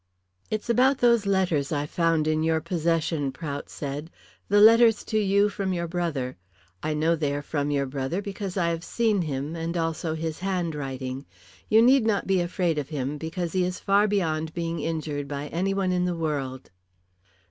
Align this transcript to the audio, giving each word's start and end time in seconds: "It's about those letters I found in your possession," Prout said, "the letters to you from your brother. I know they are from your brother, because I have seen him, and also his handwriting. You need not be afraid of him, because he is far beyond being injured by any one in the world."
"It's 0.49 0.67
about 0.67 0.97
those 0.97 1.27
letters 1.27 1.71
I 1.71 1.85
found 1.85 2.27
in 2.27 2.41
your 2.41 2.59
possession," 2.59 3.31
Prout 3.31 3.69
said, 3.69 4.09
"the 4.49 4.59
letters 4.59 5.03
to 5.03 5.19
you 5.19 5.47
from 5.47 5.73
your 5.73 5.87
brother. 5.87 6.37
I 6.81 6.95
know 6.95 7.15
they 7.15 7.35
are 7.35 7.43
from 7.43 7.69
your 7.69 7.85
brother, 7.85 8.19
because 8.19 8.57
I 8.57 8.69
have 8.69 8.83
seen 8.83 9.21
him, 9.21 9.55
and 9.55 9.77
also 9.77 10.15
his 10.15 10.39
handwriting. 10.39 11.27
You 11.69 11.83
need 11.83 12.03
not 12.03 12.25
be 12.25 12.41
afraid 12.41 12.79
of 12.79 12.89
him, 12.89 13.19
because 13.19 13.53
he 13.53 13.63
is 13.63 13.79
far 13.79 14.07
beyond 14.07 14.55
being 14.55 14.79
injured 14.79 15.27
by 15.27 15.49
any 15.49 15.71
one 15.75 15.91
in 15.91 16.05
the 16.05 16.15
world." 16.15 16.71